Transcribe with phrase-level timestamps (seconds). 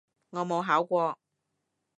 [0.31, 1.15] 我冇考過